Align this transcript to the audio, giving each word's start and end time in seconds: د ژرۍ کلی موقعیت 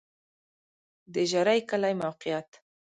د 1.13 1.15
ژرۍ 1.29 1.59
کلی 1.69 1.93
موقعیت 2.03 2.49